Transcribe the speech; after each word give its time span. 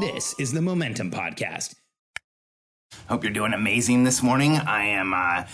This 0.00 0.34
is 0.38 0.52
the 0.52 0.62
Momentum 0.62 1.10
Podcast. 1.10 1.74
Hope 3.08 3.22
you're 3.22 3.32
doing 3.32 3.52
amazing 3.52 4.04
this 4.04 4.22
morning. 4.22 4.56
I 4.56 4.84
am 4.84 5.12
uh, 5.12 5.44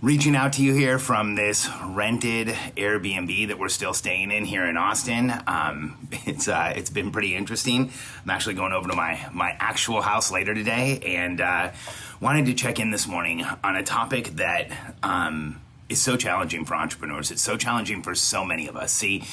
reaching 0.00 0.34
out 0.34 0.54
to 0.54 0.62
you 0.62 0.72
here 0.74 0.98
from 0.98 1.34
this 1.34 1.68
rented 1.88 2.48
Airbnb 2.76 3.48
that 3.48 3.58
we're 3.58 3.68
still 3.68 3.92
staying 3.92 4.30
in 4.30 4.44
here 4.44 4.64
in 4.64 4.76
Austin. 4.76 5.32
Um, 5.46 6.08
it's 6.26 6.48
uh, 6.48 6.72
it's 6.74 6.90
been 6.90 7.10
pretty 7.10 7.34
interesting. 7.34 7.92
I'm 8.24 8.30
actually 8.30 8.54
going 8.54 8.72
over 8.72 8.88
to 8.88 8.96
my 8.96 9.28
my 9.32 9.56
actual 9.58 10.00
house 10.00 10.30
later 10.30 10.54
today, 10.54 10.98
and 11.04 11.40
uh, 11.40 11.72
wanted 12.20 12.46
to 12.46 12.54
check 12.54 12.80
in 12.80 12.90
this 12.90 13.06
morning 13.06 13.44
on 13.62 13.76
a 13.76 13.82
topic 13.82 14.28
that 14.36 14.70
um, 15.02 15.60
is 15.88 16.00
so 16.00 16.16
challenging 16.16 16.64
for 16.64 16.74
entrepreneurs. 16.74 17.30
It's 17.30 17.42
so 17.42 17.56
challenging 17.56 18.02
for 18.02 18.14
so 18.14 18.44
many 18.44 18.68
of 18.68 18.76
us. 18.76 18.92
See 18.92 19.24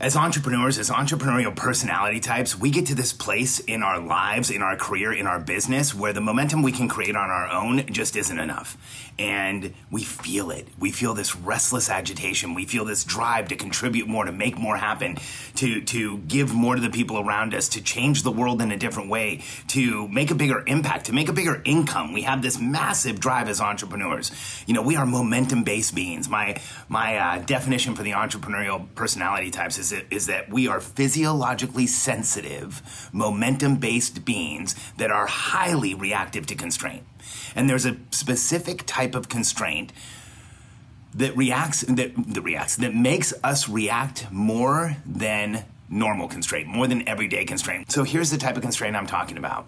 as 0.00 0.16
entrepreneurs, 0.16 0.78
as 0.78 0.88
entrepreneurial 0.88 1.54
personality 1.54 2.20
types, 2.20 2.58
we 2.58 2.70
get 2.70 2.86
to 2.86 2.94
this 2.94 3.12
place 3.12 3.58
in 3.60 3.82
our 3.82 4.00
lives, 4.00 4.50
in 4.50 4.62
our 4.62 4.74
career, 4.74 5.12
in 5.12 5.26
our 5.26 5.38
business 5.38 5.94
where 5.94 6.14
the 6.14 6.22
momentum 6.22 6.62
we 6.62 6.72
can 6.72 6.88
create 6.88 7.14
on 7.14 7.28
our 7.28 7.50
own 7.50 7.86
just 7.92 8.16
isn't 8.16 8.38
enough. 8.38 8.78
And 9.18 9.74
we 9.90 10.02
feel 10.02 10.50
it. 10.50 10.66
We 10.78 10.90
feel 10.90 11.12
this 11.12 11.36
restless 11.36 11.90
agitation. 11.90 12.54
We 12.54 12.64
feel 12.64 12.86
this 12.86 13.04
drive 13.04 13.48
to 13.48 13.56
contribute 13.56 14.08
more, 14.08 14.24
to 14.24 14.32
make 14.32 14.56
more 14.56 14.78
happen, 14.78 15.18
to, 15.56 15.82
to 15.82 16.16
give 16.18 16.54
more 16.54 16.76
to 16.76 16.80
the 16.80 16.88
people 16.88 17.18
around 17.18 17.52
us, 17.52 17.68
to 17.70 17.82
change 17.82 18.22
the 18.22 18.32
world 18.32 18.62
in 18.62 18.72
a 18.72 18.78
different 18.78 19.10
way, 19.10 19.42
to 19.68 20.08
make 20.08 20.30
a 20.30 20.34
bigger 20.34 20.64
impact, 20.66 21.06
to 21.06 21.12
make 21.12 21.28
a 21.28 21.34
bigger 21.34 21.60
income. 21.66 22.14
We 22.14 22.22
have 22.22 22.40
this 22.40 22.58
massive 22.58 23.20
drive 23.20 23.50
as 23.50 23.60
entrepreneurs. 23.60 24.32
You 24.66 24.72
know, 24.72 24.82
we 24.82 24.96
are 24.96 25.04
momentum 25.04 25.64
based 25.64 25.94
beings. 25.94 26.26
My, 26.26 26.58
my 26.88 27.18
uh, 27.18 27.38
definition 27.40 27.94
for 27.94 28.02
the 28.02 28.12
entrepreneurial 28.12 28.86
personality 28.94 29.50
types 29.50 29.76
is 29.76 29.89
is, 29.92 30.02
is 30.10 30.26
that 30.26 30.50
we 30.50 30.66
are 30.68 30.80
physiologically 30.80 31.86
sensitive, 31.86 33.08
momentum 33.12 33.76
based 33.76 34.24
beings 34.24 34.74
that 34.96 35.10
are 35.10 35.26
highly 35.26 35.94
reactive 35.94 36.46
to 36.46 36.54
constraint. 36.54 37.02
And 37.54 37.68
there's 37.68 37.86
a 37.86 37.96
specific 38.10 38.84
type 38.86 39.14
of 39.14 39.28
constraint 39.28 39.92
that 41.14 41.36
reacts 41.36 41.80
that, 41.82 42.12
that 42.16 42.42
reacts 42.42 42.76
that 42.76 42.94
makes 42.94 43.34
us 43.42 43.68
react 43.68 44.30
more 44.30 44.96
than 45.04 45.64
normal 45.88 46.28
constraint, 46.28 46.68
more 46.68 46.86
than 46.86 47.06
everyday 47.08 47.44
constraint. 47.44 47.90
So 47.90 48.04
here's 48.04 48.30
the 48.30 48.38
type 48.38 48.56
of 48.56 48.62
constraint 48.62 48.94
I'm 48.94 49.08
talking 49.08 49.36
about 49.36 49.66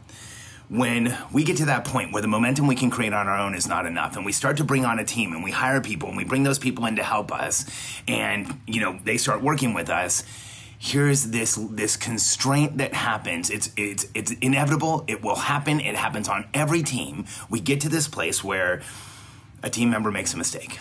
when 0.72 1.14
we 1.32 1.44
get 1.44 1.58
to 1.58 1.66
that 1.66 1.84
point 1.84 2.14
where 2.14 2.22
the 2.22 2.28
momentum 2.28 2.66
we 2.66 2.74
can 2.74 2.90
create 2.90 3.12
on 3.12 3.28
our 3.28 3.38
own 3.38 3.54
is 3.54 3.68
not 3.68 3.84
enough 3.84 4.16
and 4.16 4.24
we 4.24 4.32
start 4.32 4.56
to 4.56 4.64
bring 4.64 4.86
on 4.86 4.98
a 4.98 5.04
team 5.04 5.34
and 5.34 5.44
we 5.44 5.50
hire 5.50 5.82
people 5.82 6.08
and 6.08 6.16
we 6.16 6.24
bring 6.24 6.44
those 6.44 6.58
people 6.58 6.86
in 6.86 6.96
to 6.96 7.02
help 7.02 7.30
us 7.30 7.66
and 8.08 8.58
you 8.66 8.80
know 8.80 8.98
they 9.04 9.18
start 9.18 9.42
working 9.42 9.74
with 9.74 9.90
us 9.90 10.24
here's 10.78 11.28
this 11.28 11.54
this 11.70 11.96
constraint 11.96 12.78
that 12.78 12.92
happens. 12.92 13.50
It's 13.50 13.70
it's 13.76 14.06
it's 14.14 14.32
inevitable. 14.40 15.04
It 15.06 15.22
will 15.22 15.36
happen. 15.36 15.78
It 15.78 15.94
happens 15.94 16.28
on 16.28 16.48
every 16.52 16.82
team. 16.82 17.24
We 17.48 17.60
get 17.60 17.80
to 17.82 17.88
this 17.88 18.08
place 18.08 18.42
where 18.42 18.82
a 19.62 19.70
team 19.70 19.90
member 19.90 20.10
makes 20.10 20.34
a 20.34 20.36
mistake 20.36 20.80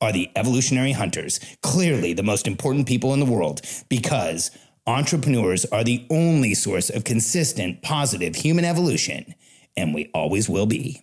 are 0.00 0.12
the 0.12 0.30
evolutionary 0.36 0.92
hunters, 0.92 1.40
clearly 1.62 2.12
the 2.12 2.22
most 2.22 2.46
important 2.46 2.86
people 2.86 3.14
in 3.14 3.20
the 3.20 3.26
world, 3.26 3.60
because 3.88 4.50
entrepreneurs 4.86 5.64
are 5.66 5.84
the 5.84 6.06
only 6.10 6.54
source 6.54 6.90
of 6.90 7.04
consistent, 7.04 7.82
positive 7.82 8.36
human 8.36 8.64
evolution, 8.64 9.34
and 9.76 9.94
we 9.94 10.10
always 10.14 10.48
will 10.48 10.66
be. 10.66 11.02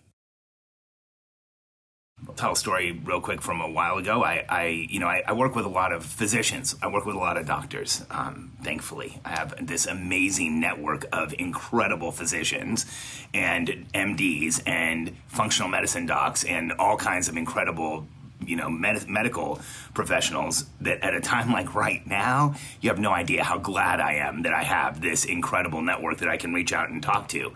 I'll 2.26 2.34
tell 2.34 2.52
a 2.52 2.56
story 2.56 2.92
real 2.92 3.20
quick 3.20 3.42
from 3.42 3.60
a 3.60 3.68
while 3.68 3.98
ago. 3.98 4.24
I, 4.24 4.44
I 4.48 4.66
you 4.88 4.98
know, 4.98 5.08
I, 5.08 5.22
I, 5.26 5.34
work 5.34 5.54
with 5.54 5.66
a 5.66 5.68
lot 5.68 5.92
of 5.92 6.06
physicians. 6.06 6.74
I 6.80 6.86
work 6.86 7.04
with 7.04 7.16
a 7.16 7.18
lot 7.18 7.36
of 7.36 7.46
doctors. 7.46 8.02
Um, 8.10 8.52
thankfully, 8.62 9.20
I 9.26 9.30
have 9.30 9.66
this 9.66 9.86
amazing 9.86 10.58
network 10.58 11.04
of 11.12 11.34
incredible 11.38 12.12
physicians 12.12 12.86
and 13.34 13.86
MDs 13.92 14.62
and 14.66 15.14
functional 15.28 15.68
medicine 15.68 16.06
docs 16.06 16.44
and 16.44 16.72
all 16.72 16.96
kinds 16.96 17.28
of 17.28 17.36
incredible 17.36 18.06
you 18.40 18.56
know 18.56 18.68
med- 18.68 19.08
medical 19.08 19.60
professionals 19.94 20.66
that 20.80 21.02
at 21.02 21.14
a 21.14 21.20
time 21.20 21.52
like 21.52 21.74
right 21.74 22.06
now 22.06 22.54
you 22.80 22.90
have 22.90 22.98
no 22.98 23.10
idea 23.12 23.42
how 23.42 23.58
glad 23.58 24.00
i 24.00 24.14
am 24.14 24.42
that 24.42 24.52
i 24.52 24.62
have 24.62 25.00
this 25.00 25.24
incredible 25.24 25.82
network 25.82 26.18
that 26.18 26.28
i 26.28 26.36
can 26.36 26.52
reach 26.52 26.72
out 26.72 26.88
and 26.90 27.02
talk 27.02 27.28
to. 27.28 27.52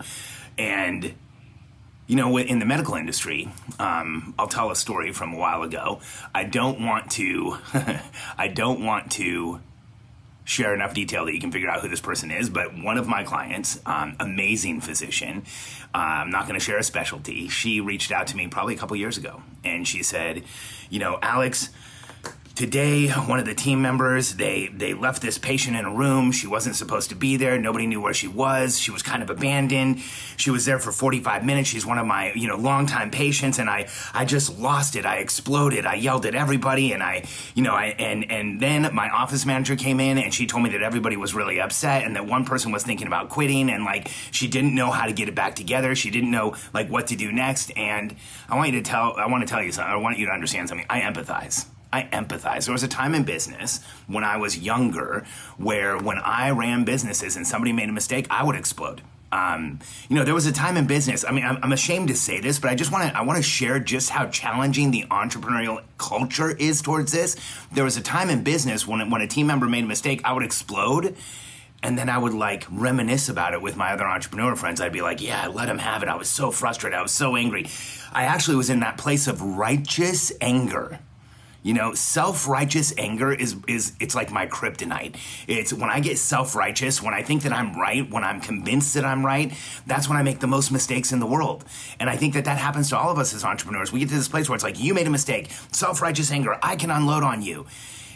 And 0.57 1.13
you 2.07 2.15
know 2.15 2.37
in 2.37 2.59
the 2.59 2.65
medical 2.65 2.95
industry 2.95 3.49
um, 3.79 4.33
i'll 4.39 4.47
tell 4.47 4.71
a 4.71 4.75
story 4.75 5.11
from 5.11 5.33
a 5.33 5.37
while 5.37 5.63
ago. 5.63 5.99
I 6.33 6.43
don't 6.43 6.81
want 6.85 7.11
to 7.11 7.57
i 8.37 8.47
don't 8.47 8.83
want 8.83 9.11
to 9.13 9.59
share 10.49 10.73
enough 10.73 10.95
detail 10.95 11.25
that 11.25 11.33
you 11.33 11.39
can 11.39 11.51
figure 11.51 11.69
out 11.69 11.79
who 11.81 11.87
this 11.87 12.01
person 12.01 12.31
is. 12.31 12.49
But 12.49 12.75
one 12.75 12.97
of 12.97 13.07
my 13.07 13.23
clients, 13.23 13.79
um, 13.85 14.15
amazing 14.19 14.81
physician, 14.81 15.43
uh, 15.93 15.97
I'm 15.97 16.31
not 16.31 16.47
going 16.47 16.59
to 16.59 16.65
share 16.65 16.79
a 16.79 16.83
specialty. 16.83 17.47
She 17.49 17.79
reached 17.81 18.11
out 18.11 18.25
to 18.27 18.35
me 18.35 18.47
probably 18.47 18.73
a 18.73 18.77
couple 18.77 18.97
years 18.97 19.17
ago, 19.17 19.43
and 19.63 19.87
she 19.87 20.01
said, 20.01 20.43
"You 20.89 20.99
know, 20.99 21.19
Alex." 21.21 21.69
Today 22.59 23.07
one 23.07 23.39
of 23.39 23.45
the 23.45 23.55
team 23.55 23.81
members 23.81 24.35
they 24.35 24.67
they 24.67 24.93
left 24.93 25.21
this 25.21 25.37
patient 25.37 25.77
in 25.77 25.85
a 25.85 25.95
room. 25.95 26.33
She 26.33 26.45
wasn't 26.45 26.75
supposed 26.75 27.07
to 27.07 27.15
be 27.15 27.37
there. 27.37 27.57
Nobody 27.57 27.87
knew 27.87 28.01
where 28.01 28.13
she 28.13 28.27
was. 28.27 28.77
She 28.77 28.91
was 28.91 29.01
kind 29.01 29.23
of 29.23 29.29
abandoned. 29.29 30.01
She 30.35 30.51
was 30.51 30.65
there 30.65 30.77
for 30.77 30.91
45 30.91 31.45
minutes. 31.45 31.69
She's 31.69 31.85
one 31.85 31.97
of 31.97 32.05
my 32.05 32.33
you 32.33 32.49
know 32.49 32.57
longtime 32.57 33.11
patients 33.11 33.59
and 33.59 33.69
i 33.69 33.87
i 34.13 34.25
just 34.25 34.59
lost 34.59 34.97
it. 34.97 35.05
I 35.05 35.19
exploded. 35.19 35.85
I 35.85 35.93
yelled 35.93 36.25
at 36.25 36.35
everybody 36.35 36.91
and 36.91 37.01
i 37.01 37.23
you 37.55 37.63
know 37.63 37.71
i 37.71 37.95
and 37.97 38.29
and 38.29 38.59
then 38.59 38.93
my 38.93 39.07
office 39.07 39.45
manager 39.45 39.77
came 39.77 40.01
in 40.01 40.17
and 40.17 40.33
she 40.33 40.45
told 40.45 40.61
me 40.61 40.71
that 40.71 40.81
everybody 40.81 41.15
was 41.15 41.33
really 41.33 41.61
upset 41.61 42.03
and 42.03 42.17
that 42.17 42.25
one 42.25 42.43
person 42.43 42.73
was 42.73 42.83
thinking 42.83 43.07
about 43.07 43.29
quitting 43.29 43.69
and 43.69 43.85
like 43.85 44.09
she 44.31 44.49
didn't 44.49 44.75
know 44.75 44.91
how 44.91 45.05
to 45.05 45.13
get 45.13 45.29
it 45.29 45.35
back 45.35 45.55
together. 45.55 45.95
She 45.95 46.11
didn't 46.11 46.31
know 46.31 46.57
like 46.73 46.89
what 46.89 47.07
to 47.07 47.15
do 47.15 47.31
next. 47.31 47.71
And 47.77 48.13
i 48.49 48.57
want 48.57 48.73
you 48.73 48.83
to 48.83 48.89
tell 48.89 49.15
i 49.15 49.27
want 49.27 49.47
to 49.47 49.49
tell 49.49 49.63
you 49.63 49.71
something. 49.71 49.93
I 49.93 49.95
want 49.95 50.17
you 50.17 50.25
to 50.25 50.33
understand 50.33 50.67
something. 50.67 50.87
I 50.89 50.99
empathize 50.99 51.65
I 51.91 52.03
empathize. 52.03 52.65
There 52.65 52.73
was 52.73 52.83
a 52.83 52.87
time 52.87 53.15
in 53.15 53.23
business 53.23 53.83
when 54.07 54.23
I 54.23 54.37
was 54.37 54.57
younger 54.57 55.25
where 55.57 55.97
when 55.97 56.19
I 56.19 56.51
ran 56.51 56.83
businesses 56.83 57.35
and 57.35 57.47
somebody 57.47 57.73
made 57.73 57.89
a 57.89 57.93
mistake, 57.93 58.27
I 58.29 58.43
would 58.43 58.55
explode. 58.55 59.01
Um, 59.31 59.79
you 60.07 60.15
know, 60.15 60.23
there 60.23 60.33
was 60.33 60.47
a 60.47 60.51
time 60.51 60.75
in 60.75 60.87
business. 60.87 61.23
I 61.23 61.31
mean, 61.31 61.45
I'm, 61.45 61.59
I'm 61.61 61.71
ashamed 61.71 62.07
to 62.07 62.15
say 62.15 62.39
this, 62.39 62.59
but 62.59 62.71
I 62.71 62.75
just 62.75 62.91
want 62.91 63.09
to 63.09 63.17
I 63.17 63.21
want 63.21 63.37
to 63.37 63.43
share 63.43 63.79
just 63.79 64.09
how 64.09 64.27
challenging 64.27 64.91
the 64.91 65.05
entrepreneurial 65.11 65.83
culture 65.97 66.49
is 66.49 66.81
towards 66.81 67.11
this. 67.11 67.35
There 67.71 67.83
was 67.83 67.97
a 67.97 68.01
time 68.01 68.29
in 68.29 68.43
business 68.43 68.87
when 68.87 69.09
when 69.09 69.21
a 69.21 69.27
team 69.27 69.47
member 69.47 69.67
made 69.67 69.83
a 69.83 69.87
mistake, 69.87 70.21
I 70.23 70.33
would 70.33 70.43
explode. 70.43 71.15
And 71.81 71.97
then 71.97 72.09
I 72.09 72.17
would 72.17 72.33
like 72.33 72.65
reminisce 72.69 73.29
about 73.29 73.53
it 73.53 73.61
with 73.61 73.77
my 73.77 73.93
other 73.93 74.05
entrepreneur 74.05 74.53
friends. 74.57 74.81
I'd 74.81 74.91
be 74.91 75.01
like, 75.01 75.21
yeah, 75.21 75.47
let 75.47 75.69
him 75.69 75.77
have 75.77 76.03
it. 76.03 76.09
I 76.09 76.15
was 76.15 76.27
so 76.27 76.51
frustrated. 76.51 76.99
I 76.99 77.01
was 77.01 77.13
so 77.13 77.37
angry. 77.37 77.67
I 78.11 78.23
actually 78.23 78.57
was 78.57 78.69
in 78.69 78.81
that 78.81 78.97
place 78.97 79.27
of 79.27 79.41
righteous 79.41 80.33
anger 80.41 80.99
you 81.61 81.73
know, 81.73 81.93
self-righteous 81.93 82.93
anger 82.97 83.33
is 83.33 83.55
is 83.67 83.93
it's 83.99 84.15
like 84.15 84.31
my 84.31 84.47
kryptonite. 84.47 85.15
It's 85.47 85.73
when 85.73 85.89
I 85.89 85.99
get 85.99 86.17
self-righteous, 86.17 87.01
when 87.01 87.13
I 87.13 87.21
think 87.21 87.43
that 87.43 87.53
I'm 87.53 87.79
right, 87.79 88.09
when 88.09 88.23
I'm 88.23 88.39
convinced 88.41 88.93
that 88.93 89.05
I'm 89.05 89.25
right, 89.25 89.53
that's 89.85 90.07
when 90.07 90.17
I 90.17 90.23
make 90.23 90.39
the 90.39 90.47
most 90.47 90.71
mistakes 90.71 91.11
in 91.11 91.19
the 91.19 91.25
world. 91.25 91.65
And 91.99 92.09
I 92.09 92.15
think 92.15 92.33
that 92.33 92.45
that 92.45 92.57
happens 92.57 92.89
to 92.89 92.97
all 92.97 93.11
of 93.11 93.19
us 93.19 93.33
as 93.33 93.43
entrepreneurs. 93.43 93.91
We 93.91 93.99
get 93.99 94.09
to 94.09 94.15
this 94.15 94.27
place 94.27 94.49
where 94.49 94.55
it's 94.55 94.63
like 94.63 94.79
you 94.79 94.93
made 94.93 95.07
a 95.07 95.11
mistake, 95.11 95.51
self-righteous 95.71 96.31
anger, 96.31 96.57
I 96.63 96.75
can 96.75 96.91
unload 96.91 97.23
on 97.23 97.41
you. 97.41 97.65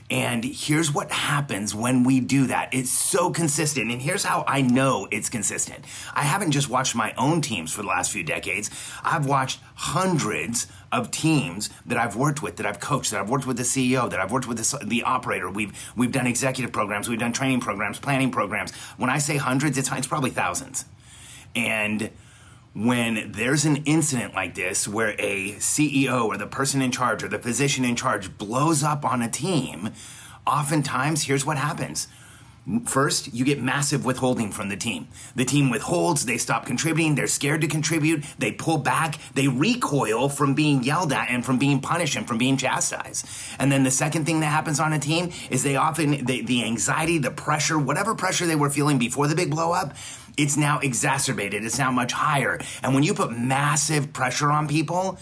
And 0.09 0.43
here's 0.43 0.93
what 0.93 1.11
happens 1.11 1.73
when 1.73 2.03
we 2.03 2.19
do 2.19 2.47
that. 2.47 2.73
It's 2.73 2.91
so 2.91 3.31
consistent. 3.31 3.91
And 3.91 4.01
here's 4.01 4.23
how 4.23 4.43
I 4.47 4.61
know 4.61 5.07
it's 5.11 5.29
consistent. 5.29 5.85
I 6.13 6.23
haven't 6.23 6.51
just 6.51 6.69
watched 6.69 6.95
my 6.95 7.13
own 7.17 7.41
teams 7.41 7.73
for 7.73 7.81
the 7.81 7.87
last 7.87 8.11
few 8.11 8.23
decades. 8.23 8.69
I've 9.03 9.25
watched 9.25 9.59
hundreds 9.75 10.67
of 10.91 11.09
teams 11.09 11.69
that 11.85 11.97
I've 11.97 12.15
worked 12.15 12.43
with, 12.43 12.57
that 12.57 12.65
I've 12.65 12.79
coached, 12.79 13.11
that 13.11 13.21
I've 13.21 13.29
worked 13.29 13.47
with 13.47 13.57
the 13.57 13.63
CEO, 13.63 14.09
that 14.09 14.19
I've 14.19 14.31
worked 14.31 14.47
with 14.47 14.57
the, 14.57 14.85
the 14.85 15.03
operator. 15.03 15.49
We've, 15.49 15.73
we've 15.95 16.11
done 16.11 16.27
executive 16.27 16.71
programs, 16.71 17.09
we've 17.09 17.19
done 17.19 17.33
training 17.33 17.61
programs, 17.61 17.99
planning 17.99 18.31
programs. 18.31 18.71
When 18.97 19.09
I 19.09 19.17
say 19.17 19.37
hundreds, 19.37 19.77
it's, 19.77 19.91
it's 19.91 20.07
probably 20.07 20.29
thousands. 20.29 20.85
And 21.55 22.11
when 22.73 23.31
there's 23.31 23.65
an 23.65 23.77
incident 23.85 24.33
like 24.33 24.55
this 24.55 24.87
where 24.87 25.15
a 25.19 25.53
CEO 25.53 26.25
or 26.25 26.37
the 26.37 26.47
person 26.47 26.81
in 26.81 26.91
charge 26.91 27.23
or 27.23 27.27
the 27.27 27.39
physician 27.39 27.85
in 27.85 27.95
charge 27.95 28.35
blows 28.37 28.83
up 28.83 29.05
on 29.05 29.21
a 29.21 29.29
team, 29.29 29.91
oftentimes 30.47 31.23
here's 31.23 31.45
what 31.45 31.57
happens. 31.57 32.07
First, 32.85 33.33
you 33.33 33.43
get 33.43 33.61
massive 33.61 34.05
withholding 34.05 34.49
from 34.49 34.69
the 34.69 34.77
team. 34.77 35.09
The 35.35 35.43
team 35.43 35.69
withholds, 35.69 36.25
they 36.25 36.37
stop 36.37 36.65
contributing, 36.65 37.13
they're 37.13 37.27
scared 37.27 37.59
to 37.59 37.67
contribute, 37.67 38.23
they 38.39 38.53
pull 38.53 38.77
back, 38.77 39.19
they 39.33 39.49
recoil 39.49 40.29
from 40.29 40.53
being 40.53 40.81
yelled 40.81 41.11
at 41.11 41.29
and 41.29 41.45
from 41.45 41.59
being 41.59 41.81
punished 41.81 42.15
and 42.15 42.25
from 42.25 42.37
being 42.37 42.55
chastised. 42.55 43.27
And 43.59 43.69
then 43.69 43.83
the 43.83 43.91
second 43.91 44.25
thing 44.25 44.39
that 44.39 44.47
happens 44.47 44.79
on 44.79 44.93
a 44.93 44.99
team 44.99 45.31
is 45.49 45.61
they 45.63 45.75
often, 45.75 46.23
they, 46.23 46.39
the 46.39 46.63
anxiety, 46.63 47.17
the 47.17 47.31
pressure, 47.31 47.77
whatever 47.77 48.15
pressure 48.15 48.45
they 48.45 48.55
were 48.55 48.69
feeling 48.69 48.97
before 48.97 49.27
the 49.27 49.35
big 49.35 49.51
blow 49.51 49.73
up, 49.73 49.93
it's 50.37 50.57
now 50.57 50.79
exacerbated. 50.79 51.63
It's 51.63 51.77
now 51.77 51.91
much 51.91 52.11
higher. 52.11 52.59
And 52.81 52.93
when 52.93 53.03
you 53.03 53.13
put 53.13 53.37
massive 53.37 54.13
pressure 54.13 54.51
on 54.51 54.67
people, 54.67 55.19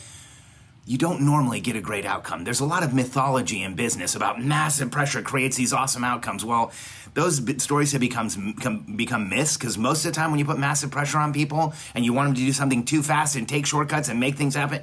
you 0.86 0.98
don't 0.98 1.22
normally 1.22 1.60
get 1.60 1.76
a 1.76 1.82
great 1.82 2.06
outcome. 2.06 2.44
There's 2.44 2.60
a 2.60 2.66
lot 2.66 2.84
of 2.84 2.94
mythology 2.94 3.62
in 3.62 3.76
business 3.76 4.16
about 4.16 4.42
massive 4.42 4.90
pressure 4.90 5.22
creates 5.22 5.56
these 5.56 5.74
awesome 5.74 6.04
outcomes. 6.04 6.44
Well, 6.44 6.72
those 7.14 7.42
stories 7.62 7.92
have 7.92 8.02
become 8.02 8.56
become 8.96 9.30
myths 9.30 9.58
because 9.58 9.78
most 9.78 10.06
of 10.06 10.12
the 10.12 10.16
time 10.16 10.32
when 10.32 10.40
you 10.40 10.46
put 10.46 10.58
massive 10.58 10.90
pressure 10.90 11.18
on 11.18 11.34
people 11.34 11.74
and 11.94 12.04
you 12.04 12.14
want 12.14 12.30
them 12.30 12.36
to 12.36 12.42
do 12.42 12.54
something 12.54 12.84
too 12.84 13.04
fast 13.04 13.36
and 13.36 13.48
take 13.48 13.66
shortcuts 13.66 14.10
and 14.10 14.20
make 14.20 14.36
things 14.36 14.56
happen, 14.56 14.82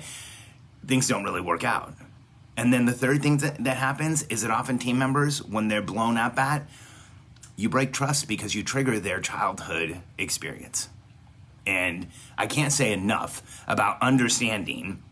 things 0.86 1.08
don't 1.08 1.25
really 1.25 1.40
work 1.40 1.64
out. 1.64 1.94
And 2.56 2.72
then 2.72 2.86
the 2.86 2.92
third 2.92 3.22
thing 3.22 3.38
that, 3.38 3.62
that 3.64 3.76
happens 3.76 4.25
is 4.25 4.42
that 4.42 4.50
often 4.50 4.78
team 4.78 4.98
members, 4.98 5.42
when 5.42 5.69
they're 5.69 5.82
blown 5.82 6.16
up 6.16 6.38
at, 6.38 6.69
you 7.58 7.69
break 7.69 7.93
trust 7.93 8.28
because 8.28 8.55
you 8.55 8.62
trigger 8.62 9.00
their 9.00 9.20
childhood 9.20 10.00
experience. 10.16 10.88
And 11.66 12.06
I 12.38 12.46
can't 12.46 12.72
say 12.72 12.93
enough 12.93 13.64
about 13.66 14.00
understanding 14.00 15.02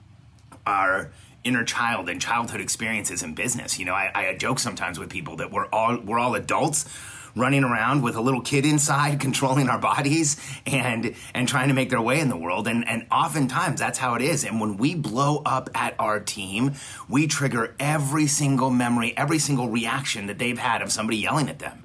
our 0.64 1.10
inner 1.43 1.64
child 1.64 2.08
and 2.08 2.20
childhood 2.20 2.60
experiences 2.60 3.25
in 3.25 3.34
business. 3.34 3.81
You 3.81 3.84
know, 3.84 3.94
I, 3.94 4.10
I 4.14 4.37
joke 4.37 4.60
sometimes 4.60 4.96
with 4.96 5.10
people 5.10 5.37
that 5.37 5.50
we're 5.50 5.66
all 5.66 5.98
we're 6.00 6.20
all 6.20 6.37
adults 6.37 6.87
running 7.34 7.64
around 7.64 8.02
with 8.02 8.16
a 8.16 8.20
little 8.20 8.40
kid 8.40 8.64
inside 8.64 9.20
controlling 9.26 9.69
our 9.69 9.78
bodies 9.78 10.40
and 10.66 11.14
and 11.34 11.49
trying 11.49 11.69
to 11.69 11.75
make 11.75 11.90
their 11.90 12.00
way 12.00 12.19
in 12.19 12.28
the 12.28 12.37
world 12.37 12.66
and 12.66 12.88
and 12.88 13.06
oftentimes 13.12 13.78
that's 13.78 13.99
how 13.99 14.14
it 14.14 14.22
is 14.22 14.42
and 14.44 14.58
when 14.58 14.76
we 14.78 14.94
blow 14.94 15.42
up 15.44 15.69
at 15.75 15.94
our 15.99 16.19
team 16.19 16.72
we 17.08 17.26
trigger 17.26 17.75
every 17.78 18.26
single 18.26 18.70
memory 18.70 19.12
every 19.16 19.38
single 19.38 19.69
reaction 19.69 20.26
that 20.26 20.38
they've 20.38 20.58
had 20.58 20.81
of 20.81 20.90
somebody 20.90 21.19
yelling 21.19 21.50
at 21.50 21.58
them 21.58 21.84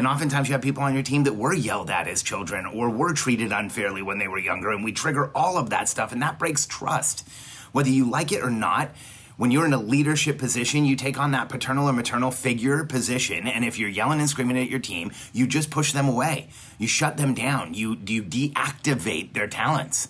and 0.00 0.06
oftentimes 0.06 0.48
you 0.48 0.54
have 0.54 0.62
people 0.62 0.82
on 0.82 0.94
your 0.94 1.02
team 1.02 1.24
that 1.24 1.36
were 1.36 1.52
yelled 1.52 1.90
at 1.90 2.08
as 2.08 2.22
children 2.22 2.64
or 2.64 2.88
were 2.88 3.12
treated 3.12 3.52
unfairly 3.52 4.00
when 4.00 4.18
they 4.18 4.28
were 4.28 4.38
younger. 4.38 4.70
And 4.70 4.82
we 4.82 4.92
trigger 4.92 5.30
all 5.34 5.58
of 5.58 5.68
that 5.68 5.90
stuff, 5.90 6.10
and 6.10 6.22
that 6.22 6.38
breaks 6.38 6.64
trust. 6.64 7.28
Whether 7.72 7.90
you 7.90 8.08
like 8.08 8.32
it 8.32 8.42
or 8.42 8.48
not, 8.48 8.92
when 9.36 9.50
you're 9.50 9.66
in 9.66 9.74
a 9.74 9.78
leadership 9.78 10.38
position, 10.38 10.86
you 10.86 10.96
take 10.96 11.20
on 11.20 11.32
that 11.32 11.50
paternal 11.50 11.86
or 11.86 11.92
maternal 11.92 12.30
figure 12.30 12.82
position. 12.82 13.46
And 13.46 13.62
if 13.62 13.78
you're 13.78 13.90
yelling 13.90 14.20
and 14.20 14.28
screaming 14.30 14.56
at 14.56 14.70
your 14.70 14.78
team, 14.80 15.12
you 15.34 15.46
just 15.46 15.70
push 15.70 15.92
them 15.92 16.08
away. 16.08 16.48
You 16.78 16.88
shut 16.88 17.18
them 17.18 17.34
down. 17.34 17.74
You, 17.74 17.98
you 18.06 18.22
deactivate 18.22 19.34
their 19.34 19.48
talents. 19.48 20.08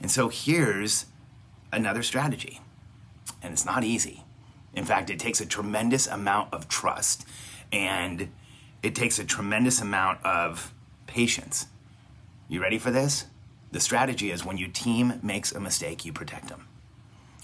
And 0.00 0.10
so 0.10 0.30
here's 0.30 1.04
another 1.70 2.02
strategy. 2.02 2.62
And 3.42 3.52
it's 3.52 3.66
not 3.66 3.84
easy. 3.84 4.24
In 4.72 4.86
fact, 4.86 5.10
it 5.10 5.18
takes 5.18 5.42
a 5.42 5.44
tremendous 5.44 6.06
amount 6.06 6.54
of 6.54 6.66
trust 6.66 7.28
and 7.70 8.30
it 8.82 8.94
takes 8.94 9.18
a 9.18 9.24
tremendous 9.24 9.80
amount 9.80 10.24
of 10.24 10.72
patience. 11.06 11.66
You 12.48 12.62
ready 12.62 12.78
for 12.78 12.90
this? 12.90 13.26
The 13.72 13.80
strategy 13.80 14.30
is 14.30 14.44
when 14.44 14.56
your 14.56 14.70
team 14.70 15.20
makes 15.22 15.52
a 15.52 15.60
mistake, 15.60 16.04
you 16.04 16.12
protect 16.12 16.48
them. 16.48 16.66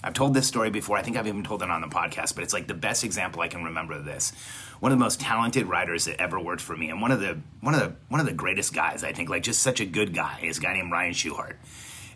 I've 0.03 0.13
told 0.13 0.35
this 0.35 0.47
story 0.47 0.69
before. 0.69 0.97
I 0.97 1.01
think 1.01 1.17
I've 1.17 1.25
even 1.25 1.43
told 1.43 1.63
it 1.63 1.69
on 1.71 1.81
the 1.81 1.87
podcast, 1.87 2.35
but 2.35 2.43
it's 2.43 2.53
like 2.53 2.67
the 2.67 2.75
best 2.75 3.03
example 3.03 3.41
I 3.41 3.47
can 3.47 3.63
remember 3.63 3.95
of 3.95 4.05
this. 4.05 4.33
One 4.79 4.91
of 4.91 4.99
the 4.99 5.03
most 5.03 5.19
talented 5.19 5.65
writers 5.65 6.05
that 6.05 6.21
ever 6.21 6.39
worked 6.39 6.61
for 6.61 6.77
me, 6.77 6.89
and 6.91 7.01
one 7.01 7.11
of 7.11 7.19
the 7.19 7.39
one 7.61 7.73
of 7.73 7.79
the 7.79 7.95
one 8.09 8.19
of 8.19 8.27
the 8.27 8.33
greatest 8.33 8.73
guys, 8.73 9.03
I 9.03 9.13
think, 9.13 9.29
like 9.29 9.41
just 9.41 9.63
such 9.63 9.79
a 9.79 9.85
good 9.85 10.13
guy, 10.13 10.41
is 10.43 10.59
a 10.59 10.61
guy 10.61 10.73
named 10.73 10.91
Ryan 10.91 11.13
Schuhart. 11.13 11.55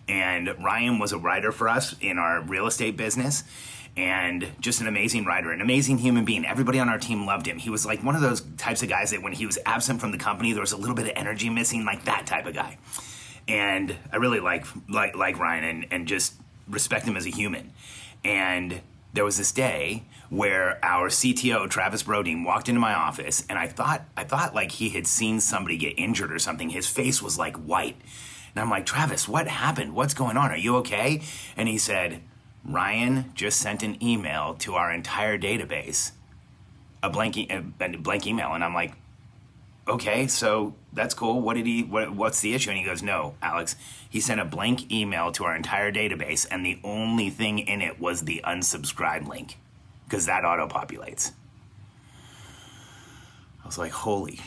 And 0.09 0.49
Ryan 0.61 0.99
was 0.99 1.13
a 1.13 1.17
writer 1.17 1.51
for 1.51 1.69
us 1.69 1.95
in 2.01 2.17
our 2.17 2.41
real 2.41 2.65
estate 2.65 2.97
business 2.97 3.43
and 3.95 4.47
just 4.59 4.81
an 4.81 4.87
amazing 4.87 5.25
writer, 5.25 5.51
an 5.51 5.61
amazing 5.61 5.99
human 5.99 6.25
being. 6.25 6.45
Everybody 6.45 6.79
on 6.79 6.89
our 6.89 6.97
team 6.97 7.25
loved 7.25 7.45
him. 7.45 7.57
He 7.57 7.69
was 7.69 7.85
like 7.85 8.03
one 8.03 8.15
of 8.15 8.21
those 8.21 8.41
types 8.57 8.81
of 8.81 8.89
guys 8.89 9.11
that 9.11 9.21
when 9.21 9.33
he 9.33 9.45
was 9.45 9.59
absent 9.65 10.01
from 10.01 10.11
the 10.11 10.17
company, 10.17 10.51
there 10.51 10.61
was 10.61 10.71
a 10.71 10.77
little 10.77 10.95
bit 10.95 11.05
of 11.05 11.13
energy 11.15 11.49
missing, 11.49 11.85
like 11.85 12.05
that 12.05 12.25
type 12.25 12.47
of 12.47 12.55
guy. 12.55 12.77
And 13.47 13.95
I 14.11 14.17
really 14.17 14.39
like 14.39 14.65
like 14.89 15.15
like 15.15 15.37
Ryan 15.39 15.63
and, 15.63 15.85
and 15.91 16.07
just 16.07 16.33
respect 16.67 17.05
him 17.05 17.15
as 17.15 17.25
a 17.25 17.31
human. 17.31 17.71
And 18.23 18.81
there 19.13 19.25
was 19.25 19.37
this 19.37 19.51
day 19.51 20.03
where 20.29 20.83
our 20.83 21.09
CTO 21.09 21.69
Travis 21.69 22.03
Brodeen 22.03 22.43
walked 22.45 22.69
into 22.69 22.79
my 22.79 22.93
office, 22.93 23.43
and 23.49 23.57
I 23.57 23.67
thought 23.67 24.05
I 24.15 24.23
thought 24.23 24.53
like 24.53 24.71
he 24.71 24.89
had 24.89 25.07
seen 25.07 25.39
somebody 25.39 25.77
get 25.77 25.97
injured 25.97 26.31
or 26.31 26.39
something. 26.39 26.69
His 26.69 26.87
face 26.87 27.21
was 27.21 27.37
like 27.37 27.57
white, 27.57 27.97
and 28.55 28.61
I'm 28.61 28.69
like, 28.69 28.85
Travis, 28.85 29.27
what 29.27 29.47
happened? 29.47 29.93
What's 29.93 30.13
going 30.13 30.37
on? 30.37 30.51
Are 30.51 30.57
you 30.57 30.77
okay? 30.77 31.21
And 31.55 31.67
he 31.67 31.77
said, 31.77 32.21
Ryan 32.65 33.31
just 33.35 33.59
sent 33.59 33.83
an 33.83 34.01
email 34.03 34.55
to 34.59 34.75
our 34.75 34.91
entire 34.91 35.37
database, 35.37 36.11
a 37.01 37.09
blank, 37.09 37.37
e- 37.37 37.49
a 37.49 37.61
blank 37.97 38.27
email, 38.27 38.53
and 38.53 38.63
I'm 38.63 38.73
like, 38.73 38.93
okay, 39.87 40.27
so 40.27 40.75
that's 40.93 41.13
cool. 41.13 41.41
What 41.41 41.55
did 41.55 41.65
he? 41.65 41.83
What, 41.83 42.11
what's 42.11 42.41
the 42.41 42.53
issue? 42.53 42.69
And 42.69 42.79
he 42.79 42.85
goes, 42.85 43.01
no, 43.01 43.35
Alex. 43.41 43.75
He 44.09 44.19
sent 44.19 44.41
a 44.41 44.45
blank 44.45 44.91
email 44.91 45.31
to 45.33 45.43
our 45.45 45.55
entire 45.55 45.91
database, 45.91 46.47
and 46.49 46.65
the 46.65 46.79
only 46.83 47.29
thing 47.29 47.59
in 47.59 47.81
it 47.81 47.99
was 47.99 48.21
the 48.21 48.41
unsubscribe 48.43 49.27
link, 49.27 49.57
because 50.05 50.25
that 50.25 50.43
auto 50.43 50.67
populates. 50.67 51.31
I 53.63 53.67
was 53.67 53.77
like, 53.77 53.91
holy 53.91 54.39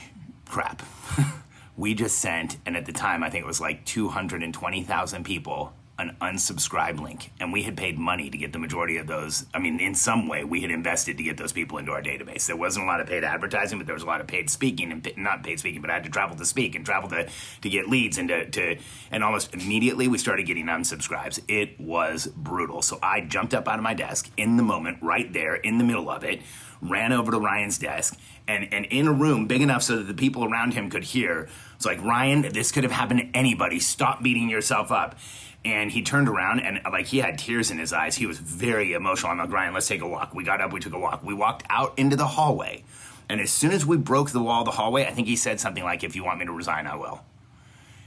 crap. 0.46 0.82
we 1.76 1.94
just 1.94 2.18
sent, 2.18 2.58
and 2.66 2.76
at 2.76 2.86
the 2.86 2.92
time, 2.92 3.22
I 3.22 3.30
think 3.30 3.44
it 3.44 3.48
was 3.48 3.60
like 3.60 3.84
220,000 3.84 5.24
people 5.24 5.72
an 5.98 6.16
unsubscribe 6.20 6.98
link 7.00 7.30
and 7.38 7.52
we 7.52 7.62
had 7.62 7.76
paid 7.76 7.98
money 7.98 8.30
to 8.30 8.38
get 8.38 8.52
the 8.52 8.58
majority 8.58 8.96
of 8.96 9.06
those. 9.06 9.46
I 9.52 9.58
mean 9.58 9.78
in 9.78 9.94
some 9.94 10.26
way 10.26 10.42
we 10.42 10.60
had 10.60 10.70
invested 10.70 11.18
to 11.18 11.22
get 11.22 11.36
those 11.36 11.52
people 11.52 11.78
into 11.78 11.92
our 11.92 12.02
database. 12.02 12.46
There 12.46 12.56
wasn't 12.56 12.86
a 12.86 12.88
lot 12.88 13.00
of 13.00 13.06
paid 13.06 13.24
advertising 13.24 13.78
but 13.78 13.86
there 13.86 13.94
was 13.94 14.02
a 14.02 14.06
lot 14.06 14.20
of 14.20 14.26
paid 14.26 14.48
speaking 14.48 14.90
and 14.90 15.12
not 15.16 15.44
paid 15.44 15.60
speaking 15.60 15.80
but 15.80 15.90
i 15.90 15.94
had 15.94 16.04
to 16.04 16.10
travel 16.10 16.36
to 16.36 16.44
speak 16.44 16.74
and 16.74 16.84
travel 16.84 17.08
to, 17.10 17.28
to 17.60 17.68
get 17.68 17.88
leads 17.88 18.18
and 18.18 18.28
to, 18.28 18.50
to 18.50 18.76
and 19.10 19.22
almost 19.22 19.54
immediately 19.54 20.08
we 20.08 20.18
started 20.18 20.44
getting 20.46 20.66
unsubscribes. 20.66 21.40
It 21.46 21.78
was 21.78 22.26
brutal. 22.26 22.82
So 22.82 22.98
i 23.02 23.20
jumped 23.20 23.54
up 23.54 23.68
out 23.68 23.78
of 23.78 23.82
my 23.82 23.94
desk 23.94 24.30
in 24.36 24.56
the 24.56 24.62
moment 24.62 24.98
right 25.02 25.32
there 25.32 25.54
in 25.54 25.78
the 25.78 25.84
middle 25.84 26.10
of 26.10 26.24
it 26.24 26.40
ran 26.82 27.12
over 27.12 27.30
to 27.30 27.38
ryan's 27.38 27.78
desk 27.78 28.18
and, 28.46 28.68
and 28.74 28.84
in 28.86 29.06
a 29.06 29.12
room 29.12 29.46
big 29.46 29.62
enough 29.62 29.82
so 29.82 29.96
that 29.96 30.04
the 30.04 30.14
people 30.14 30.44
around 30.44 30.74
him 30.74 30.90
could 30.90 31.04
hear 31.04 31.48
it's 31.76 31.86
like 31.86 32.02
ryan 32.02 32.42
this 32.52 32.70
could 32.70 32.82
have 32.82 32.92
happened 32.92 33.20
to 33.20 33.38
anybody 33.38 33.80
stop 33.80 34.22
beating 34.22 34.50
yourself 34.50 34.92
up 34.92 35.16
and 35.64 35.90
he 35.90 36.02
turned 36.02 36.28
around 36.28 36.60
and 36.60 36.80
like 36.90 37.06
he 37.06 37.18
had 37.18 37.38
tears 37.38 37.70
in 37.70 37.78
his 37.78 37.92
eyes. 37.92 38.16
He 38.16 38.26
was 38.26 38.38
very 38.38 38.94
emotional. 38.94 39.32
I'm 39.32 39.38
like, 39.38 39.50
Ryan, 39.50 39.74
let's 39.74 39.86
take 39.86 40.02
a 40.02 40.08
walk. 40.08 40.34
We 40.34 40.44
got 40.44 40.60
up, 40.60 40.72
we 40.72 40.80
took 40.80 40.92
a 40.92 40.98
walk. 40.98 41.22
We 41.22 41.34
walked 41.34 41.64
out 41.70 41.98
into 41.98 42.16
the 42.16 42.26
hallway. 42.26 42.84
And 43.28 43.40
as 43.40 43.50
soon 43.50 43.70
as 43.70 43.86
we 43.86 43.96
broke 43.96 44.30
the 44.30 44.42
wall 44.42 44.60
of 44.60 44.64
the 44.66 44.72
hallway, 44.72 45.06
I 45.06 45.12
think 45.12 45.28
he 45.28 45.36
said 45.36 45.60
something 45.60 45.84
like, 45.84 46.04
if 46.04 46.16
you 46.16 46.24
want 46.24 46.40
me 46.40 46.46
to 46.46 46.52
resign, 46.52 46.86
I 46.86 46.96
will. 46.96 47.22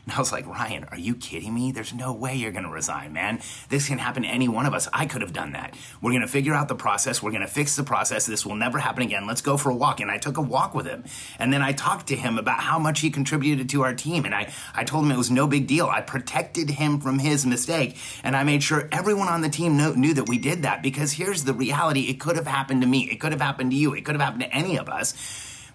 And 0.05 0.13
I 0.15 0.19
was 0.19 0.31
like, 0.31 0.47
Ryan, 0.47 0.85
are 0.85 0.97
you 0.97 1.15
kidding 1.15 1.53
me? 1.53 1.71
There's 1.71 1.93
no 1.93 2.13
way 2.13 2.35
you're 2.35 2.51
going 2.51 2.63
to 2.63 2.69
resign, 2.69 3.13
man. 3.13 3.39
This 3.69 3.87
can 3.87 3.97
happen 3.97 4.23
to 4.23 4.29
any 4.29 4.47
one 4.47 4.65
of 4.65 4.73
us. 4.73 4.87
I 4.93 5.05
could 5.05 5.21
have 5.21 5.33
done 5.33 5.53
that. 5.53 5.75
We're 6.01 6.11
going 6.11 6.21
to 6.21 6.27
figure 6.27 6.53
out 6.53 6.67
the 6.67 6.75
process. 6.75 7.21
We're 7.21 7.31
going 7.31 7.41
to 7.41 7.47
fix 7.47 7.75
the 7.75 7.83
process. 7.83 8.25
This 8.25 8.45
will 8.45 8.55
never 8.55 8.77
happen 8.79 9.03
again. 9.03 9.27
Let's 9.27 9.41
go 9.41 9.57
for 9.57 9.69
a 9.69 9.75
walk. 9.75 9.99
And 9.99 10.11
I 10.11 10.17
took 10.17 10.37
a 10.37 10.41
walk 10.41 10.73
with 10.73 10.85
him. 10.85 11.03
And 11.39 11.51
then 11.51 11.61
I 11.61 11.71
talked 11.71 12.07
to 12.07 12.15
him 12.15 12.37
about 12.37 12.59
how 12.59 12.79
much 12.79 13.01
he 13.01 13.09
contributed 13.09 13.69
to 13.69 13.83
our 13.83 13.93
team. 13.93 14.25
And 14.25 14.35
I, 14.35 14.53
I 14.73 14.83
told 14.83 15.05
him 15.05 15.11
it 15.11 15.17
was 15.17 15.31
no 15.31 15.47
big 15.47 15.67
deal. 15.67 15.87
I 15.87 16.01
protected 16.01 16.69
him 16.69 16.99
from 16.99 17.19
his 17.19 17.45
mistake. 17.45 17.97
And 18.23 18.35
I 18.35 18.43
made 18.43 18.63
sure 18.63 18.87
everyone 18.91 19.27
on 19.27 19.41
the 19.41 19.49
team 19.49 19.77
knew 19.77 20.13
that 20.13 20.29
we 20.29 20.37
did 20.37 20.63
that 20.63 20.81
because 20.83 21.13
here's 21.13 21.43
the 21.43 21.53
reality. 21.53 22.01
It 22.01 22.19
could 22.19 22.35
have 22.35 22.47
happened 22.47 22.81
to 22.81 22.87
me. 22.87 23.09
It 23.09 23.19
could 23.19 23.31
have 23.31 23.41
happened 23.41 23.71
to 23.71 23.77
you. 23.77 23.93
It 23.93 24.05
could 24.05 24.15
have 24.15 24.21
happened 24.21 24.43
to 24.43 24.53
any 24.53 24.77
of 24.77 24.89
us. 24.89 25.13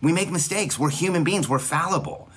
We 0.03 0.13
make 0.13 0.31
mistakes. 0.31 0.79
We're 0.79 0.91
human 0.91 1.25
beings. 1.25 1.49
We're 1.49 1.59
fallible. 1.59 2.30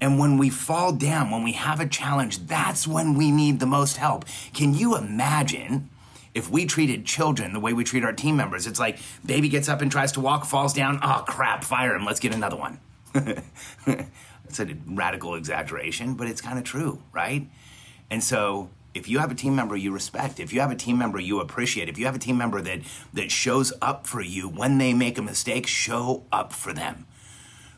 And 0.00 0.18
when 0.18 0.36
we 0.38 0.50
fall 0.50 0.92
down, 0.92 1.30
when 1.30 1.42
we 1.42 1.52
have 1.52 1.80
a 1.80 1.86
challenge, 1.86 2.46
that's 2.46 2.86
when 2.86 3.14
we 3.14 3.30
need 3.30 3.60
the 3.60 3.66
most 3.66 3.96
help. 3.96 4.24
Can 4.52 4.74
you 4.74 4.96
imagine 4.96 5.88
If 6.34 6.50
we 6.50 6.66
treated 6.66 7.06
children 7.06 7.54
the 7.54 7.60
way 7.60 7.72
we 7.72 7.82
treat 7.82 8.04
our 8.04 8.12
team 8.12 8.36
members, 8.36 8.66
it's 8.66 8.78
like 8.78 8.98
baby 9.24 9.48
gets 9.48 9.70
up 9.70 9.80
and 9.80 9.90
tries 9.90 10.12
to 10.12 10.20
walk, 10.20 10.44
falls 10.44 10.74
down, 10.74 11.00
oh 11.02 11.24
crap, 11.26 11.64
fire 11.64 11.94
him, 11.96 12.04
let's 12.04 12.20
get 12.20 12.34
another 12.34 12.56
one. 12.56 12.78
It's 14.48 14.60
a 14.60 14.68
radical 14.86 15.34
exaggeration, 15.34 16.14
but 16.14 16.28
it's 16.28 16.40
kind 16.40 16.58
of 16.58 16.64
true, 16.64 17.02
right? 17.12 17.48
And 18.10 18.22
so 18.22 18.70
if 18.94 19.08
you 19.08 19.18
have 19.18 19.30
a 19.32 19.34
team 19.34 19.56
member 19.56 19.76
you 19.76 19.92
respect, 19.92 20.38
if 20.38 20.52
you 20.52 20.60
have 20.60 20.70
a 20.70 20.76
team 20.76 20.98
member 20.98 21.18
you 21.18 21.40
appreciate, 21.40 21.88
if 21.88 21.98
you 21.98 22.06
have 22.06 22.14
a 22.14 22.18
team 22.20 22.38
member 22.38 22.60
that 22.62 22.80
that 23.12 23.30
shows 23.30 23.72
up 23.82 24.06
for 24.06 24.20
you 24.20 24.48
when 24.48 24.78
they 24.78 24.94
make 24.94 25.18
a 25.18 25.22
mistake, 25.22 25.66
show 25.66 26.24
up 26.30 26.52
for 26.52 26.72
them. 26.72 27.06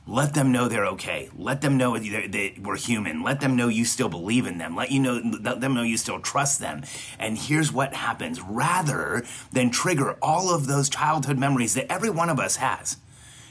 Let 0.08 0.32
them 0.32 0.52
know 0.52 0.68
they're 0.68 0.86
okay. 0.86 1.28
Let 1.36 1.60
them 1.60 1.76
know 1.76 1.98
that 1.98 2.54
we're 2.62 2.78
human. 2.78 3.22
Let 3.22 3.40
them 3.40 3.56
know 3.56 3.68
you 3.68 3.84
still 3.84 4.08
believe 4.08 4.46
in 4.46 4.56
them. 4.56 4.74
Let 4.74 4.90
you 4.90 5.00
know, 5.00 5.20
let 5.42 5.60
them 5.60 5.74
know 5.74 5.82
you 5.82 5.98
still 5.98 6.18
trust 6.18 6.60
them. 6.60 6.82
And 7.18 7.36
here's 7.36 7.70
what 7.70 7.92
happens: 7.92 8.40
rather 8.40 9.22
than 9.52 9.68
trigger 9.68 10.16
all 10.22 10.54
of 10.54 10.66
those 10.66 10.88
childhood 10.88 11.38
memories 11.38 11.74
that 11.74 11.92
every 11.92 12.08
one 12.08 12.30
of 12.30 12.40
us 12.40 12.56
has 12.56 12.96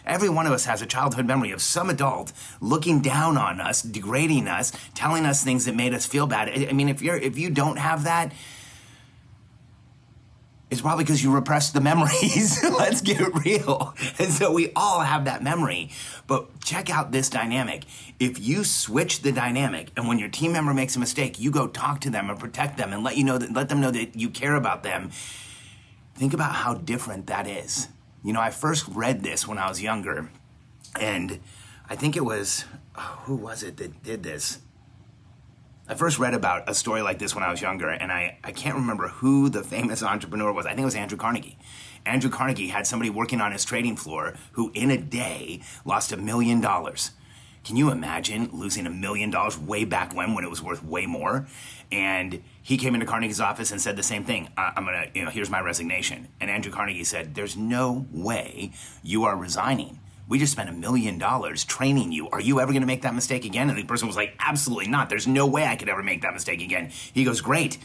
Every 0.08 0.30
one 0.30 0.48
of 0.48 0.54
us 0.54 0.66
has 0.66 0.82
a 0.82 0.86
childhood 0.86 1.26
memory 1.26 1.52
of 1.52 1.62
some 1.62 1.90
adult 1.90 2.32
looking 2.62 3.02
down 3.02 3.38
on 3.38 3.60
us, 3.60 3.82
degrading 3.82 4.48
us, 4.48 4.72
telling 4.96 5.26
us 5.26 5.44
things 5.44 5.66
that 5.66 5.76
made 5.76 5.94
us 5.94 6.06
feel 6.06 6.26
bad. 6.26 6.50
I 6.50 6.72
mean, 6.72 6.88
if 6.88 7.02
you're 7.02 7.18
if 7.18 7.38
you 7.38 7.50
don't 7.50 7.78
have 7.78 8.06
that, 8.06 8.32
it's 10.70 10.82
probably 10.82 11.06
because 11.06 11.24
you 11.24 11.34
repressed 11.34 11.74
the 11.74 11.82
memories. 11.82 12.62
Let's 12.78 13.02
get 13.02 13.46
real. 13.46 13.96
And 14.20 14.32
so 14.32 14.52
we 14.52 14.72
all 14.76 15.00
have 15.00 15.26
that 15.26 15.42
memory. 15.42 15.92
But 16.28 16.60
check 16.62 16.90
out 16.90 17.12
this 17.12 17.30
dynamic. 17.30 17.84
If 18.20 18.40
you 18.40 18.66
switch 18.66 19.22
the 19.22 19.32
dynamic 19.32 19.92
and 19.96 20.10
when 20.10 20.20
your 20.20 20.28
team 20.28 20.52
member 20.52 20.74
makes 20.74 20.96
a 20.98 21.00
mistake, 21.00 21.40
you 21.40 21.52
go 21.52 21.68
talk 21.68 22.02
to 22.02 22.10
them 22.10 22.30
and 22.30 22.38
protect 22.38 22.78
them 22.78 22.92
and 22.92 23.04
let 23.04 23.16
you 23.16 23.24
know 23.24 23.38
that 23.38 23.54
let 23.54 23.70
them 23.70 23.80
know 23.80 23.92
that 23.92 24.18
you 24.18 24.30
care 24.30 24.56
about 24.56 24.84
them. 24.84 25.12
Think 26.16 26.34
about 26.34 26.54
how 26.54 26.74
different 26.74 27.28
that 27.28 27.48
is. 27.48 27.88
You 28.24 28.34
know, 28.34 28.42
I 28.42 28.50
first 28.50 28.88
read 28.90 29.24
this 29.24 29.48
when 29.48 29.58
I 29.58 29.70
was 29.70 29.82
younger, 29.82 30.30
and 31.00 31.40
I 31.88 31.96
think 31.96 32.18
it 32.18 32.26
was 32.26 32.66
oh, 32.98 33.20
who 33.24 33.36
was 33.36 33.64
it 33.64 33.78
that 33.78 34.04
did 34.04 34.24
this? 34.24 34.60
I 35.90 35.96
first 35.96 36.20
read 36.20 36.34
about 36.34 36.70
a 36.70 36.74
story 36.74 37.02
like 37.02 37.18
this 37.18 37.34
when 37.34 37.46
I 37.46 37.50
was 37.50 37.62
younger, 37.62 37.90
and 37.90 38.12
I, 38.12 38.40
I 38.44 38.52
can't 38.52 38.76
remember 38.76 39.08
who 39.08 39.48
the 39.48 39.64
famous 39.64 40.04
entrepreneur 40.04 40.52
was. 40.52 40.66
I 40.66 40.72
think 40.72 40.82
it 40.82 40.86
was 40.86 40.96
Andrew 40.96 41.18
Carnegie. 41.18 41.58
Andrew 42.06 42.30
Carnegie 42.30 42.68
had 42.68 42.86
somebody 42.86 43.10
working 43.10 43.40
on 43.40 43.54
his 43.54 43.64
trading 43.64 43.96
floor 43.96 44.36
who, 44.52 44.70
in 44.74 44.92
a 44.92 44.98
day, 44.98 45.62
lost 45.86 46.12
a 46.12 46.18
million 46.18 46.60
dollars. 46.60 47.12
Can 47.64 47.78
you 47.78 47.90
imagine 47.90 48.50
losing 48.52 48.86
a 48.86 48.90
million 48.90 49.30
dollars 49.30 49.58
way 49.58 49.86
back 49.86 50.14
when, 50.14 50.34
when 50.34 50.44
it 50.44 50.50
was 50.50 50.62
worth 50.62 50.84
way 50.84 51.06
more? 51.06 51.48
And 51.90 52.44
he 52.62 52.76
came 52.76 52.94
into 52.94 53.06
Carnegie's 53.06 53.40
office 53.40 53.72
and 53.72 53.80
said 53.80 53.96
the 53.96 54.04
same 54.04 54.26
thing. 54.26 54.50
I'm 54.58 54.84
gonna, 54.84 55.06
you 55.14 55.24
know, 55.24 55.30
here's 55.30 55.50
my 55.50 55.62
resignation. 55.62 56.28
And 56.42 56.52
Andrew 56.52 56.72
Carnegie 56.72 57.06
said, 57.06 57.34
"There's 57.34 57.56
no 57.56 58.06
way 58.12 58.74
you 59.04 59.24
are 59.24 59.38
resigning." 59.38 60.00
We 60.28 60.40
just 60.40 60.52
spent 60.52 60.70
a 60.70 60.74
million 60.74 61.18
dollars 61.18 61.64
training 61.64 62.12
you. 62.12 62.30
Are 62.30 62.42
you 62.42 62.60
ever 62.60 62.72
going 62.72 62.82
to 62.82 62.88
make 62.88 63.04
that 63.04 63.16
mistake 63.16 63.46
again? 63.46 63.70
And 63.70 63.78
the 63.78 63.84
person 63.84 64.08
was 64.08 64.18
like, 64.18 64.36
absolutely 64.40 64.88
not. 64.88 65.10
There's 65.10 65.28
no 65.28 65.48
way 65.48 65.66
I 65.66 65.76
could 65.76 65.90
ever 65.90 66.04
make 66.04 66.22
that 66.24 66.34
mistake 66.34 66.62
again. 66.62 66.92
He 67.14 67.24
goes, 67.24 67.42
great 67.42 67.78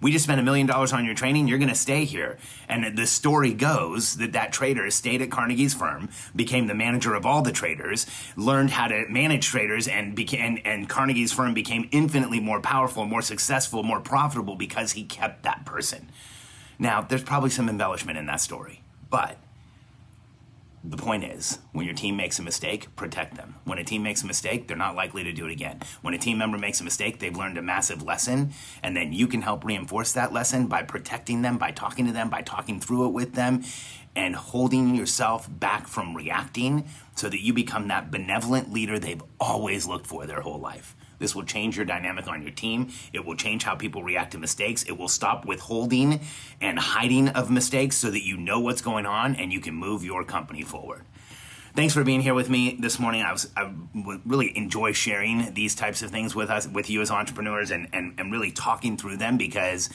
we 0.00 0.12
just 0.12 0.24
spent 0.24 0.40
a 0.40 0.44
million 0.44 0.66
dollars 0.66 0.92
on 0.92 1.04
your 1.04 1.14
training. 1.14 1.46
You're 1.48 1.58
going 1.58 1.68
to 1.68 1.74
stay 1.74 2.04
here. 2.04 2.38
And 2.68 2.96
the 2.96 3.06
story 3.06 3.52
goes 3.52 4.16
that 4.16 4.32
that 4.32 4.52
trader 4.52 4.90
stayed 4.90 5.20
at 5.20 5.30
Carnegie's 5.30 5.74
firm, 5.74 6.08
became 6.34 6.66
the 6.66 6.74
manager 6.74 7.14
of 7.14 7.26
all 7.26 7.42
the 7.42 7.52
traders, 7.52 8.06
learned 8.36 8.70
how 8.70 8.88
to 8.88 9.06
manage 9.08 9.46
traders, 9.46 9.88
and 9.88 10.14
became 10.14 10.58
and 10.64 10.88
Carnegie's 10.88 11.32
firm 11.32 11.54
became 11.54 11.88
infinitely 11.92 12.40
more 12.40 12.60
powerful, 12.60 13.04
more 13.04 13.22
successful, 13.22 13.82
more 13.82 14.00
profitable 14.00 14.56
because 14.56 14.92
he 14.92 15.04
kept 15.04 15.42
that 15.42 15.66
person. 15.66 16.10
Now, 16.78 17.02
there's 17.02 17.22
probably 17.22 17.50
some 17.50 17.68
embellishment 17.68 18.16
in 18.16 18.26
that 18.26 18.40
story, 18.40 18.82
but 19.10 19.36
the 20.82 20.96
point 20.96 21.24
is, 21.24 21.58
when 21.72 21.84
your 21.84 21.94
team 21.94 22.16
makes 22.16 22.38
a 22.38 22.42
mistake, 22.42 22.94
protect 22.96 23.36
them. 23.36 23.56
When 23.64 23.78
a 23.78 23.84
team 23.84 24.02
makes 24.02 24.22
a 24.22 24.26
mistake, 24.26 24.66
they're 24.66 24.76
not 24.76 24.94
likely 24.94 25.22
to 25.24 25.32
do 25.32 25.44
it 25.44 25.52
again. 25.52 25.80
When 26.00 26.14
a 26.14 26.18
team 26.18 26.38
member 26.38 26.56
makes 26.56 26.80
a 26.80 26.84
mistake, 26.84 27.18
they've 27.18 27.36
learned 27.36 27.58
a 27.58 27.62
massive 27.62 28.02
lesson, 28.02 28.52
and 28.82 28.96
then 28.96 29.12
you 29.12 29.26
can 29.26 29.42
help 29.42 29.64
reinforce 29.64 30.12
that 30.12 30.32
lesson 30.32 30.68
by 30.68 30.82
protecting 30.82 31.42
them, 31.42 31.58
by 31.58 31.70
talking 31.70 32.06
to 32.06 32.12
them, 32.12 32.30
by 32.30 32.40
talking 32.40 32.80
through 32.80 33.08
it 33.08 33.12
with 33.12 33.34
them, 33.34 33.62
and 34.16 34.34
holding 34.34 34.94
yourself 34.94 35.48
back 35.50 35.86
from 35.86 36.16
reacting 36.16 36.88
so 37.14 37.28
that 37.28 37.42
you 37.42 37.52
become 37.52 37.88
that 37.88 38.10
benevolent 38.10 38.72
leader 38.72 38.98
they've 38.98 39.22
always 39.38 39.86
looked 39.86 40.06
for 40.06 40.26
their 40.26 40.40
whole 40.40 40.58
life. 40.58 40.96
This 41.20 41.36
will 41.36 41.44
change 41.44 41.76
your 41.76 41.86
dynamic 41.86 42.26
on 42.26 42.42
your 42.42 42.50
team. 42.50 42.88
It 43.12 43.24
will 43.24 43.36
change 43.36 43.62
how 43.62 43.76
people 43.76 44.02
react 44.02 44.32
to 44.32 44.38
mistakes. 44.38 44.82
It 44.82 44.98
will 44.98 45.06
stop 45.06 45.44
withholding 45.44 46.20
and 46.60 46.78
hiding 46.78 47.28
of 47.28 47.50
mistakes 47.50 47.96
so 47.96 48.10
that 48.10 48.24
you 48.24 48.36
know 48.36 48.58
what's 48.58 48.82
going 48.82 49.06
on 49.06 49.36
and 49.36 49.52
you 49.52 49.60
can 49.60 49.74
move 49.74 50.02
your 50.02 50.24
company 50.24 50.62
forward. 50.62 51.04
Thanks 51.74 51.94
for 51.94 52.02
being 52.02 52.20
here 52.20 52.34
with 52.34 52.50
me 52.50 52.76
this 52.80 52.98
morning. 52.98 53.22
I 53.22 53.30
was 53.30 53.48
I 53.56 53.72
really 54.26 54.56
enjoy 54.56 54.90
sharing 54.90 55.54
these 55.54 55.76
types 55.76 56.02
of 56.02 56.10
things 56.10 56.34
with 56.34 56.50
us 56.50 56.66
with 56.66 56.90
you 56.90 57.00
as 57.00 57.12
entrepreneurs 57.12 57.70
and, 57.70 57.86
and, 57.92 58.18
and 58.18 58.32
really 58.32 58.50
talking 58.50 58.96
through 58.96 59.18
them 59.18 59.36
because 59.36 59.88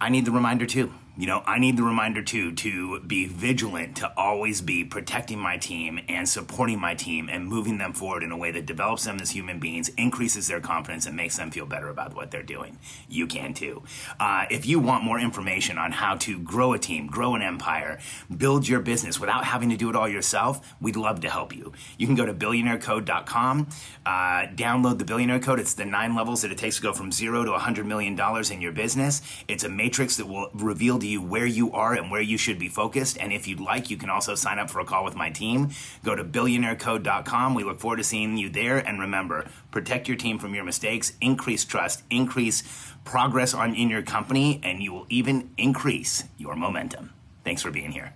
I 0.00 0.10
need 0.10 0.26
the 0.26 0.30
reminder 0.30 0.64
too 0.64 0.92
you 1.18 1.26
know, 1.26 1.42
I 1.44 1.58
need 1.58 1.76
the 1.76 1.82
reminder 1.82 2.22
too 2.22 2.52
to 2.52 3.00
be 3.00 3.26
vigilant, 3.26 3.96
to 3.96 4.12
always 4.16 4.60
be 4.60 4.84
protecting 4.84 5.40
my 5.40 5.56
team 5.56 5.98
and 6.08 6.28
supporting 6.28 6.78
my 6.78 6.94
team 6.94 7.28
and 7.28 7.44
moving 7.44 7.78
them 7.78 7.92
forward 7.92 8.22
in 8.22 8.30
a 8.30 8.36
way 8.36 8.52
that 8.52 8.66
develops 8.66 9.02
them 9.02 9.18
as 9.20 9.32
human 9.32 9.58
beings, 9.58 9.88
increases 9.98 10.46
their 10.46 10.60
confidence, 10.60 11.06
and 11.06 11.16
makes 11.16 11.36
them 11.36 11.50
feel 11.50 11.66
better 11.66 11.88
about 11.88 12.14
what 12.14 12.30
they're 12.30 12.44
doing. 12.44 12.78
You 13.08 13.26
can 13.26 13.52
too. 13.52 13.82
Uh, 14.20 14.44
if 14.48 14.64
you 14.64 14.78
want 14.78 15.02
more 15.02 15.18
information 15.18 15.76
on 15.76 15.90
how 15.90 16.14
to 16.18 16.38
grow 16.38 16.72
a 16.72 16.78
team, 16.78 17.08
grow 17.08 17.34
an 17.34 17.42
empire, 17.42 17.98
build 18.36 18.68
your 18.68 18.78
business 18.78 19.18
without 19.18 19.44
having 19.44 19.70
to 19.70 19.76
do 19.76 19.90
it 19.90 19.96
all 19.96 20.08
yourself, 20.08 20.72
we'd 20.80 20.94
love 20.94 21.20
to 21.22 21.28
help 21.28 21.52
you. 21.52 21.72
You 21.98 22.06
can 22.06 22.14
go 22.14 22.26
to 22.26 22.32
billionairecode.com, 22.34 23.68
uh, 24.06 24.10
download 24.54 24.98
the 24.98 25.04
billionaire 25.04 25.40
code. 25.40 25.58
It's 25.58 25.74
the 25.74 25.84
nine 25.84 26.14
levels 26.14 26.42
that 26.42 26.52
it 26.52 26.58
takes 26.58 26.76
to 26.76 26.82
go 26.82 26.92
from 26.92 27.10
zero 27.10 27.44
to 27.44 27.50
$100 27.50 27.86
million 27.86 28.16
in 28.52 28.60
your 28.60 28.72
business. 28.72 29.20
It's 29.48 29.64
a 29.64 29.68
matrix 29.68 30.16
that 30.18 30.28
will 30.28 30.50
reveal 30.54 31.00
to 31.00 31.07
you 31.08 31.20
where 31.20 31.46
you 31.46 31.72
are 31.72 31.94
and 31.94 32.10
where 32.10 32.20
you 32.20 32.38
should 32.38 32.58
be 32.58 32.68
focused. 32.68 33.18
And 33.18 33.32
if 33.32 33.48
you'd 33.48 33.60
like, 33.60 33.90
you 33.90 33.96
can 33.96 34.10
also 34.10 34.34
sign 34.34 34.58
up 34.58 34.70
for 34.70 34.80
a 34.80 34.84
call 34.84 35.04
with 35.04 35.16
my 35.16 35.30
team. 35.30 35.70
Go 36.04 36.14
to 36.14 36.24
billionairecode.com. 36.24 37.54
We 37.54 37.64
look 37.64 37.80
forward 37.80 37.96
to 37.96 38.04
seeing 38.04 38.36
you 38.36 38.48
there. 38.48 38.78
And 38.78 39.00
remember, 39.00 39.48
protect 39.70 40.08
your 40.08 40.16
team 40.16 40.38
from 40.38 40.54
your 40.54 40.64
mistakes, 40.64 41.12
increase 41.20 41.64
trust, 41.64 42.02
increase 42.10 42.62
progress 43.04 43.54
on 43.54 43.74
in 43.74 43.88
your 43.88 44.02
company, 44.02 44.60
and 44.62 44.82
you 44.82 44.92
will 44.92 45.06
even 45.08 45.50
increase 45.56 46.24
your 46.36 46.54
momentum. 46.54 47.12
Thanks 47.44 47.62
for 47.62 47.70
being 47.70 47.92
here. 47.92 48.12